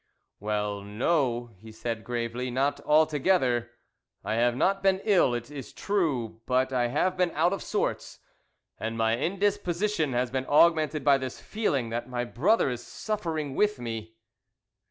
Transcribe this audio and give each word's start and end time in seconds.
"Well, 0.39 0.81
no," 0.81 1.51
he 1.59 1.71
said 1.71 2.03
gravely, 2.03 2.49
"not 2.49 2.79
altogether; 2.87 3.69
I 4.23 4.33
have 4.33 4.55
not 4.55 4.81
been 4.81 4.99
ill, 5.03 5.35
it 5.35 5.51
is 5.51 5.71
true, 5.71 6.41
but 6.47 6.73
I 6.73 6.87
have 6.87 7.15
been 7.15 7.29
out 7.35 7.53
of 7.53 7.61
sorts, 7.61 8.17
and 8.79 8.97
my 8.97 9.15
indisposition 9.15 10.13
has 10.13 10.31
been 10.31 10.47
augmented 10.49 11.03
by 11.03 11.19
this 11.19 11.39
feeling 11.39 11.89
that 11.91 12.09
my 12.09 12.25
brother 12.25 12.71
is 12.71 12.81
suffering 12.83 13.53
with 13.53 13.77
me." 13.77 14.15